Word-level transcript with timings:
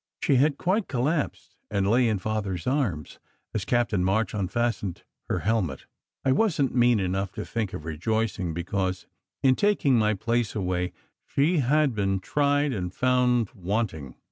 She 0.23 0.37
had 0.37 0.57
quite 0.57 0.87
collapsed, 0.87 1.57
and 1.69 1.87
lay 1.87 2.07
in 2.07 2.17
Father 2.17 2.55
s 2.55 2.65
arms 2.65 3.19
as 3.53 3.65
Captain 3.65 4.03
March 4.03 4.33
unfastened 4.33 5.03
her 5.29 5.41
helmet. 5.41 5.85
I 6.25 6.31
wasn 6.31 6.69
t 6.69 6.73
mean 6.73 6.99
enough 6.99 7.31
to 7.33 7.45
think 7.45 7.71
of 7.71 7.85
rejoicing 7.85 8.51
because, 8.51 9.05
in 9.43 9.55
taking 9.55 9.99
my 9.99 10.15
place 10.15 10.55
away, 10.55 10.93
she 11.27 11.59
had 11.59 11.93
been 11.93 12.19
tried 12.19 12.73
and 12.73 12.91
found 12.91 13.51
want 13.51 13.93
ing. 13.93 14.15